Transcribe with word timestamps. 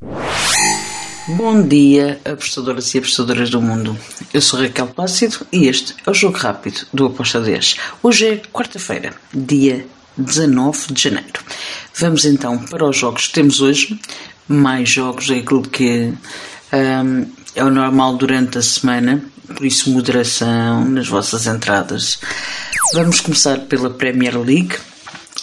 Bom 0.00 1.66
dia, 1.66 2.20
apostadoras 2.24 2.94
e 2.94 2.98
apostadoras 2.98 3.48
do 3.48 3.62
mundo. 3.62 3.96
Eu 4.32 4.42
sou 4.42 4.60
Raquel 4.60 4.88
Plácido 4.88 5.46
e 5.50 5.66
este 5.66 5.94
é 6.04 6.10
o 6.10 6.14
Jogo 6.14 6.36
Rápido 6.36 6.86
do 6.92 7.06
Aposta 7.06 7.40
10. 7.40 7.76
Hoje 8.02 8.26
é 8.26 8.36
quarta-feira, 8.52 9.14
dia 9.32 9.86
19 10.18 10.92
de 10.92 11.02
janeiro. 11.02 11.40
Vamos 11.94 12.24
então 12.26 12.58
para 12.58 12.86
os 12.86 12.96
jogos 12.96 13.28
que 13.28 13.32
temos 13.32 13.60
hoje. 13.60 13.98
Mais 14.46 14.88
jogos 14.88 15.30
é 15.30 15.38
aquilo 15.38 15.62
que 15.62 16.12
um, 16.72 17.32
é 17.54 17.64
o 17.64 17.70
normal 17.70 18.16
durante 18.16 18.58
a 18.58 18.62
semana, 18.62 19.24
por 19.46 19.64
isso 19.64 19.90
moderação 19.90 20.84
nas 20.84 21.08
vossas 21.08 21.46
entradas. 21.46 22.18
Vamos 22.92 23.20
começar 23.20 23.60
pela 23.60 23.90
Premier 23.90 24.38
League. 24.38 24.76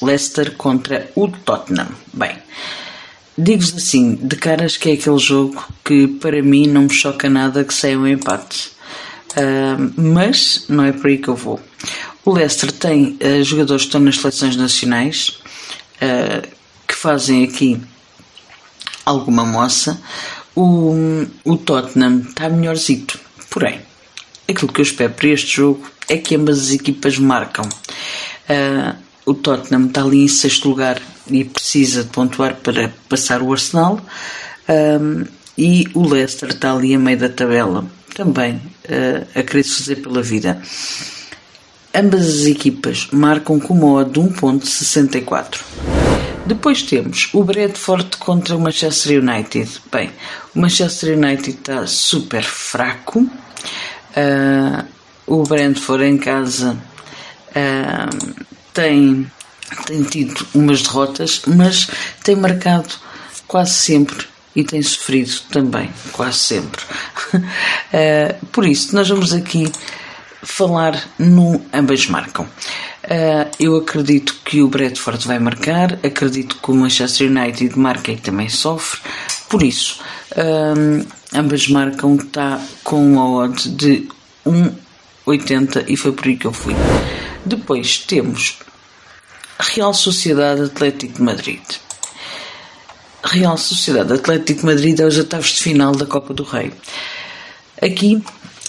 Leicester 0.00 0.52
contra 0.56 1.10
o 1.16 1.28
Tottenham. 1.28 1.88
Bem, 2.12 2.36
Digo-vos 3.40 3.72
assim, 3.76 4.16
de 4.16 4.34
caras 4.34 4.76
que 4.76 4.90
é 4.90 4.92
aquele 4.94 5.18
jogo 5.18 5.64
que 5.84 6.08
para 6.08 6.42
mim 6.42 6.66
não 6.66 6.82
me 6.82 6.90
choca 6.90 7.30
nada 7.30 7.62
que 7.62 7.72
saia 7.72 7.96
um 7.96 8.04
empate. 8.04 8.72
Uh, 9.30 9.92
mas 9.96 10.64
não 10.68 10.82
é 10.82 10.90
por 10.90 11.06
aí 11.06 11.18
que 11.18 11.28
eu 11.28 11.36
vou. 11.36 11.60
O 12.24 12.32
Leicester 12.32 12.72
tem 12.72 13.16
uh, 13.22 13.44
jogadores 13.44 13.82
que 13.82 13.88
estão 13.90 14.00
nas 14.00 14.16
seleções 14.16 14.56
nacionais 14.56 15.38
uh, 16.02 16.48
que 16.84 16.94
fazem 16.96 17.44
aqui 17.44 17.80
alguma 19.06 19.44
moça. 19.46 20.02
O, 20.56 20.96
o 21.44 21.56
Tottenham 21.56 22.22
está 22.28 22.48
melhorzito. 22.48 23.20
Porém, 23.48 23.80
aquilo 24.48 24.72
que 24.72 24.80
eu 24.80 24.84
espero 24.84 25.12
para 25.12 25.28
este 25.28 25.58
jogo 25.58 25.88
é 26.08 26.16
que 26.16 26.34
ambas 26.34 26.58
as 26.58 26.72
equipas 26.72 27.16
marcam. 27.18 27.68
O 29.28 29.34
Tottenham 29.34 29.86
está 29.86 30.02
ali 30.02 30.24
em 30.24 30.28
sexto 30.28 30.68
lugar 30.68 31.00
e 31.30 31.44
precisa 31.44 32.02
de 32.02 32.10
pontuar 32.10 32.56
para 32.56 32.92
passar 33.08 33.42
o 33.42 33.52
Arsenal. 33.52 34.00
Um, 34.68 35.24
e 35.56 35.86
o 35.94 36.06
Leicester 36.06 36.50
está 36.50 36.72
ali 36.72 36.94
a 36.94 36.98
meio 36.98 37.18
da 37.18 37.28
tabela, 37.28 37.84
também 38.14 38.54
uh, 38.54 39.26
a 39.34 39.42
querer 39.42 39.64
fazer 39.64 39.96
pela 39.96 40.22
vida. 40.22 40.60
Ambas 41.94 42.26
as 42.26 42.46
equipas 42.46 43.08
marcam 43.12 43.58
com 43.58 43.74
uma 43.74 44.00
odd 44.00 44.12
de 44.12 44.20
1.64. 44.20 45.60
Depois 46.46 46.82
temos 46.82 47.28
o 47.34 47.44
Bradford 47.44 48.16
contra 48.18 48.56
o 48.56 48.60
Manchester 48.60 49.20
United. 49.22 49.70
Bem, 49.92 50.10
o 50.54 50.60
Manchester 50.60 51.18
United 51.18 51.50
está 51.50 51.86
super 51.86 52.42
fraco. 52.42 53.20
Uh, 53.20 54.84
o 55.26 55.42
Brentford 55.42 56.04
em 56.04 56.16
casa 56.16 56.78
uh, 57.50 58.48
tem 58.72 59.30
tem 59.86 60.02
tido 60.02 60.46
umas 60.54 60.82
derrotas, 60.82 61.42
mas 61.46 61.88
tem 62.24 62.34
marcado 62.34 62.88
quase 63.46 63.74
sempre 63.74 64.26
e 64.56 64.64
tem 64.64 64.82
sofrido 64.82 65.32
também, 65.50 65.90
quase 66.12 66.38
sempre. 66.38 66.82
uh, 67.34 68.46
por 68.50 68.66
isso, 68.66 68.94
nós 68.94 69.08
vamos 69.08 69.32
aqui 69.32 69.70
falar 70.42 71.08
no 71.18 71.60
ambas 71.72 72.06
marcam. 72.06 72.44
Uh, 72.44 73.48
eu 73.60 73.76
acredito 73.76 74.40
que 74.44 74.60
o 74.62 74.68
Bradford 74.68 75.26
vai 75.26 75.38
marcar, 75.38 75.94
acredito 76.04 76.56
que 76.56 76.70
o 76.70 76.74
Manchester 76.74 77.30
United 77.30 77.78
marca 77.78 78.10
e 78.10 78.16
também 78.16 78.48
sofre, 78.48 79.00
por 79.48 79.62
isso, 79.62 80.00
uh, 80.32 81.06
ambas 81.32 81.68
marcam, 81.68 82.16
está 82.16 82.60
com 82.82 83.18
a 83.20 83.30
odd 83.30 83.68
de 83.70 84.08
1,80 84.46 85.84
e 85.88 85.96
foi 85.96 86.12
por 86.12 86.26
aí 86.26 86.36
que 86.36 86.46
eu 86.46 86.52
fui. 86.52 86.74
Depois 87.48 87.98
temos 87.98 88.58
Real 89.58 89.94
Sociedade 89.94 90.60
Atlético 90.62 91.14
de 91.14 91.22
Madrid. 91.22 91.62
Real 93.24 93.56
Sociedade 93.56 94.12
Atlético 94.12 94.60
de 94.60 94.66
Madrid 94.66 95.00
é 95.00 95.06
os 95.06 95.16
oitavos 95.16 95.48
de 95.48 95.62
final 95.62 95.92
da 95.92 96.04
Copa 96.04 96.34
do 96.34 96.42
Rei. 96.42 96.72
Aqui 97.80 98.22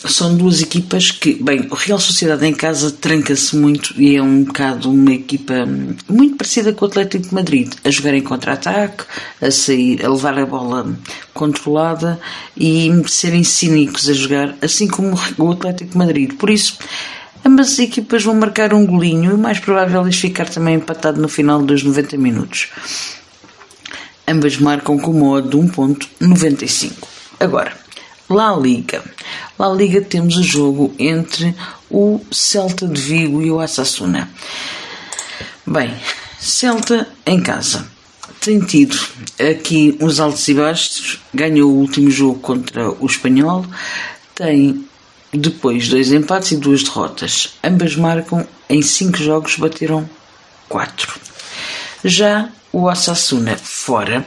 são 0.07 0.33
duas 0.33 0.61
equipas 0.61 1.11
que, 1.11 1.33
bem, 1.43 1.67
o 1.69 1.75
Real 1.75 1.99
Sociedade 1.99 2.45
em 2.45 2.53
casa 2.53 2.89
tranca-se 2.89 3.53
muito 3.57 3.93
e 4.01 4.15
é 4.15 4.23
um 4.23 4.45
bocado 4.45 4.89
uma 4.89 5.11
equipa 5.11 5.67
muito 6.07 6.37
parecida 6.37 6.71
com 6.71 6.85
o 6.85 6.87
Atlético 6.87 7.27
de 7.27 7.33
Madrid, 7.33 7.73
a 7.83 7.89
jogar 7.89 8.13
em 8.13 8.21
contra-ataque, 8.21 9.03
a 9.41 9.51
sair, 9.51 10.05
a 10.05 10.09
levar 10.09 10.39
a 10.39 10.45
bola 10.45 10.97
controlada 11.33 12.17
e 12.55 12.89
serem 13.07 13.43
cínicos 13.43 14.07
a 14.07 14.13
jogar, 14.13 14.55
assim 14.61 14.87
como 14.87 15.19
o 15.37 15.51
Atlético 15.51 15.91
de 15.91 15.97
Madrid. 15.97 16.33
Por 16.35 16.49
isso, 16.49 16.77
Ambas 17.49 17.71
as 17.71 17.79
equipas 17.79 18.23
vão 18.23 18.35
marcar 18.35 18.75
um 18.75 18.85
golinho 18.85 19.31
e 19.31 19.33
o 19.33 19.37
mais 19.37 19.57
provável 19.57 20.05
é 20.05 20.11
ficar 20.11 20.47
também 20.47 20.75
empatado 20.75 21.19
no 21.19 21.27
final 21.27 21.59
dos 21.63 21.81
90 21.81 22.15
minutos. 22.15 22.67
Ambas 24.27 24.59
marcam 24.59 24.99
com 24.99 25.09
uma 25.09 25.31
odd 25.31 25.49
de 25.49 25.57
1.95. 25.57 26.91
Agora, 27.39 27.75
La 28.29 28.55
Liga. 28.55 29.03
La 29.57 29.67
Liga 29.73 29.99
temos 29.99 30.37
o 30.37 30.43
jogo 30.43 30.93
entre 30.99 31.55
o 31.89 32.21
Celta 32.31 32.87
de 32.87 33.01
Vigo 33.01 33.41
e 33.41 33.49
o 33.49 33.59
Assassuna. 33.59 34.29
Bem, 35.65 35.91
Celta 36.39 37.07
em 37.25 37.41
casa. 37.41 37.83
Tem 38.41 38.59
tido 38.59 38.95
aqui 39.39 39.97
uns 39.99 40.19
altos 40.19 40.47
e 40.47 40.53
baixos. 40.53 41.19
Ganhou 41.33 41.71
o 41.71 41.79
último 41.79 42.11
jogo 42.11 42.39
contra 42.41 42.91
o 42.91 43.07
Espanhol. 43.07 43.65
Tem 44.35 44.87
depois, 45.37 45.87
dois 45.87 46.11
empates 46.11 46.51
e 46.51 46.57
duas 46.57 46.83
derrotas. 46.83 47.57
Ambas 47.63 47.95
marcam 47.95 48.47
em 48.69 48.81
cinco 48.81 49.17
jogos, 49.17 49.55
bateram 49.55 50.09
quatro. 50.67 51.19
Já 52.03 52.49
o 52.71 52.83
Osasuna, 52.83 53.57
fora, 53.57 54.25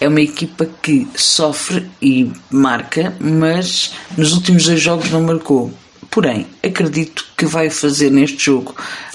é 0.00 0.08
uma 0.08 0.20
equipa 0.20 0.66
que 0.80 1.06
sofre 1.14 1.90
e 2.00 2.32
marca, 2.50 3.14
mas 3.20 3.92
nos 4.16 4.32
últimos 4.32 4.64
dois 4.64 4.80
jogos 4.80 5.10
não 5.10 5.22
marcou. 5.22 5.72
Porém, 6.10 6.46
acredito 6.64 7.26
que 7.36 7.46
vai 7.46 7.70
fazer 7.70 8.10
neste 8.10 8.46
jogo 8.46 8.74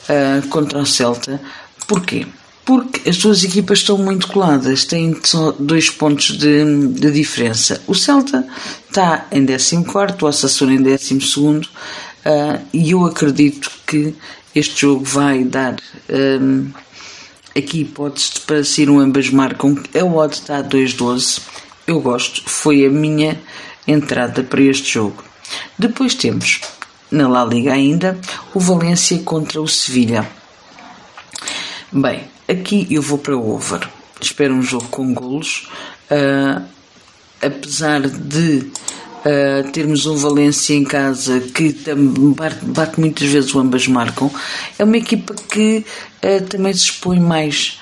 uh, 0.10 0.48
contra 0.48 0.80
o 0.80 0.86
Celta. 0.86 1.42
Porquê? 1.88 2.26
Porque 2.66 3.08
as 3.08 3.18
duas 3.18 3.44
equipas 3.44 3.80
estão 3.80 3.98
muito 3.98 4.28
coladas, 4.28 4.86
têm 4.86 5.16
só 5.24 5.52
dois 5.58 5.90
pontos 5.92 6.36
de, 6.36 6.88
de 6.88 7.12
diferença. 7.12 7.80
O 7.88 7.94
Celta 7.94 8.46
está 8.90 9.28
em 9.32 9.46
14, 9.46 10.18
o 10.20 10.26
Osasuna 10.26 10.74
em 10.74 10.82
12 10.82 11.14
uh, 11.14 11.62
e 12.74 12.92
eu 12.92 13.06
acredito 13.06 13.72
que 13.86 14.16
este 14.56 14.82
jogo 14.82 15.06
vai 15.06 15.44
dar 15.44 15.76
um, 16.10 16.72
aqui 17.56 17.82
hipóteses 17.82 18.40
para 18.40 18.64
ser 18.64 18.90
um 18.90 19.00
ambas 19.00 19.30
marcam. 19.30 19.78
A 19.94 20.04
odd 20.04 20.34
está 20.34 20.58
a 20.58 20.64
2-12, 20.64 21.42
eu 21.86 22.02
gosto, 22.02 22.42
foi 22.50 22.84
a 22.86 22.90
minha 22.90 23.40
entrada 23.88 24.42
para 24.42 24.62
este 24.62 24.94
jogo. 24.94 25.24
Depois 25.78 26.16
temos 26.16 26.62
na 27.12 27.28
La 27.28 27.46
Liga 27.46 27.74
ainda 27.74 28.20
o 28.56 28.60
Valência 28.60 29.20
contra 29.20 29.62
o 29.62 29.68
Sevilha. 29.68 30.28
Bem, 31.92 32.24
Aqui 32.66 32.88
eu 32.90 33.00
vou 33.00 33.20
para 33.20 33.38
o 33.38 33.54
over. 33.54 33.88
Espero 34.20 34.56
um 34.56 34.64
jogo 34.64 34.88
com 34.88 35.14
golos. 35.14 35.68
Uh, 36.10 36.64
apesar 37.40 38.02
de 38.02 38.72
uh, 39.24 39.72
termos 39.72 40.08
um 40.08 40.16
Valência 40.16 40.74
em 40.74 40.84
casa 40.84 41.42
que 41.42 41.76
bate, 42.36 42.66
bate, 42.66 43.00
muitas 43.00 43.28
vezes 43.30 43.54
o 43.54 43.60
ambas 43.60 43.88
marcam, 43.88 44.32
é 44.80 44.84
uma 44.84 44.98
equipa 44.98 45.36
que 45.36 45.86
uh, 46.24 46.44
também 46.46 46.74
se 46.74 46.86
expõe 46.86 47.20
mais 47.20 47.80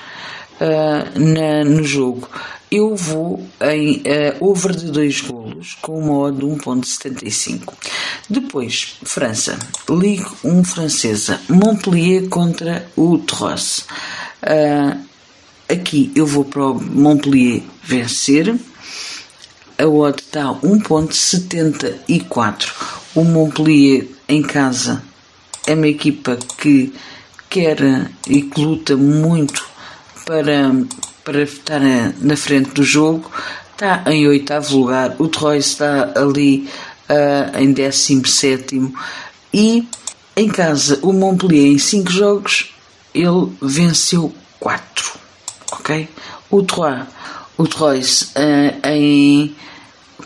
na, 1.15 1.63
no 1.63 1.83
jogo. 1.83 2.29
Eu 2.69 2.95
vou 2.95 3.45
em 3.61 4.01
over 4.39 4.75
de 4.75 4.91
2 4.91 5.21
golos 5.21 5.77
com 5.81 5.97
uma 5.97 6.17
odd 6.19 6.39
de 6.39 6.45
1.75. 6.45 7.73
Depois, 8.29 8.95
França, 9.03 9.57
Ligue 9.89 10.25
1 10.43 10.63
francesa, 10.63 11.39
Montpellier 11.49 12.27
contra 12.29 12.85
o 12.95 13.17
Troyes. 13.17 13.85
Uh, 14.43 14.99
aqui 15.69 16.11
eu 16.15 16.25
vou 16.25 16.43
para 16.43 16.65
o 16.65 16.81
Montpellier 16.81 17.61
vencer. 17.83 18.55
A 19.77 19.87
odd 19.87 20.19
está 20.21 20.53
1.74. 20.53 22.73
O 23.15 23.23
Montpellier 23.23 24.07
em 24.27 24.41
casa 24.41 25.03
é 25.65 25.73
uma 25.73 25.87
equipa 25.87 26.37
que 26.57 26.91
quer 27.49 27.77
e 28.27 28.41
que 28.41 28.61
luta 28.61 28.97
muito 28.97 29.65
para, 30.25 30.73
para 31.23 31.43
estar 31.43 31.79
na 32.19 32.35
frente 32.35 32.71
do 32.71 32.83
jogo. 32.83 33.31
Está 33.71 34.03
em 34.07 34.27
oitavo 34.27 34.77
lugar. 34.77 35.15
O 35.19 35.27
Troy 35.27 35.57
está 35.57 36.11
ali 36.15 36.67
uh, 37.09 37.57
em 37.57 37.71
17 37.71 38.93
e 39.53 39.87
em 40.35 40.49
casa 40.49 40.99
o 41.01 41.13
Montpellier 41.13 41.73
em 41.73 41.77
5 41.77 42.11
jogos 42.11 42.72
ele 43.13 43.51
venceu 43.61 44.33
4, 44.59 45.13
ok? 45.71 46.09
O 46.49 46.63
Troyes, 46.63 47.05
o 47.57 47.67
Troyes 47.67 48.21
uh, 48.35 48.87
em 48.87 49.55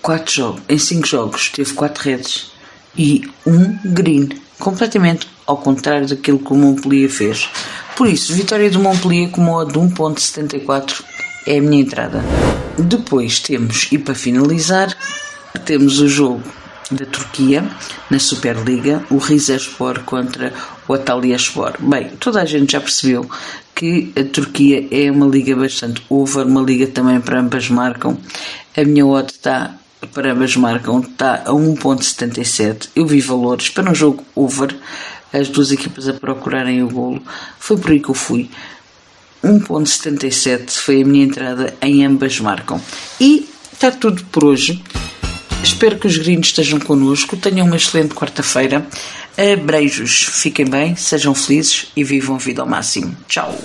quatro 0.01 0.33
jogos, 0.33 0.61
em 0.69 0.77
5 0.77 1.07
jogos 1.07 1.49
teve 1.49 1.73
4 1.73 2.03
redes 2.03 2.51
e 2.97 3.29
um 3.45 3.77
green, 3.83 4.29
completamente 4.59 5.27
ao 5.45 5.57
contrário 5.57 6.07
daquilo 6.07 6.39
que 6.39 6.51
o 6.51 6.55
Montpellier 6.55 7.09
fez. 7.09 7.49
Por 7.95 8.07
isso, 8.07 8.33
vitória 8.33 8.69
do 8.69 8.79
Montpellier 8.79 9.29
com 9.29 9.41
modo 9.41 9.71
de 9.71 9.79
1.74 9.79 11.03
é 11.45 11.57
a 11.57 11.61
minha 11.61 11.81
entrada. 11.81 12.23
Depois 12.77 13.39
temos, 13.39 13.87
e 13.91 13.97
para 13.97 14.13
finalizar, 14.13 14.95
temos 15.65 15.99
o 15.99 16.07
jogo 16.07 16.43
da 16.91 17.05
Turquia 17.05 17.67
na 18.09 18.19
Superliga, 18.19 19.03
o 19.09 19.17
Rizespor 19.17 20.01
contra 20.03 20.53
o 20.87 20.93
Atalyaspor. 20.93 21.73
Bem, 21.79 22.09
toda 22.19 22.41
a 22.41 22.45
gente 22.45 22.71
já 22.71 22.81
percebeu 22.81 23.29
que 23.75 24.11
a 24.15 24.23
Turquia 24.23 24.87
é 24.89 25.11
uma 25.11 25.27
liga 25.27 25.55
bastante 25.55 26.01
over, 26.09 26.45
uma 26.45 26.61
liga 26.61 26.87
também 26.87 27.19
para 27.19 27.39
ambas 27.39 27.69
marcam. 27.69 28.17
A 28.75 28.83
minha 28.83 29.05
odd 29.05 29.31
está 29.31 29.75
para 30.13 30.31
ambas 30.31 30.55
marcam 30.55 30.99
está 30.99 31.43
a 31.45 31.51
1.77. 31.51 32.89
Eu 32.95 33.05
vi 33.05 33.19
valores 33.19 33.69
para 33.69 33.89
um 33.89 33.95
jogo 33.95 34.23
over, 34.35 34.75
as 35.33 35.49
duas 35.49 35.71
equipas 35.71 36.07
a 36.07 36.13
procurarem 36.13 36.83
o 36.83 36.89
golo. 36.89 37.21
Foi 37.59 37.77
por 37.77 37.91
aí 37.91 37.99
que 37.99 38.09
eu 38.09 38.15
fui. 38.15 38.49
1.77 39.43 40.71
foi 40.71 41.01
a 41.01 41.05
minha 41.05 41.25
entrada 41.25 41.75
em 41.81 42.05
ambas 42.05 42.39
marcam. 42.39 42.81
E 43.19 43.47
está 43.71 43.91
tudo 43.91 44.23
por 44.25 44.43
hoje. 44.45 44.81
Espero 45.77 45.99
que 45.99 46.07
os 46.07 46.17
gringos 46.17 46.47
estejam 46.47 46.79
connosco. 46.79 47.37
Tenham 47.37 47.67
uma 47.67 47.75
excelente 47.75 48.15
quarta-feira. 48.15 48.83
Abreijos. 49.37 50.23
Fiquem 50.23 50.65
bem, 50.65 50.95
sejam 50.95 51.35
felizes 51.35 51.91
e 51.95 52.03
vivam 52.03 52.35
a 52.35 52.39
vida 52.39 52.63
ao 52.63 52.67
máximo. 52.67 53.15
Tchau. 53.27 53.55